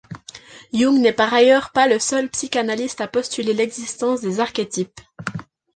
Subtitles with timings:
[0.73, 4.99] Jung n'est par ailleurs pas le seul psychanalyste à postuler l'existence des archétypes.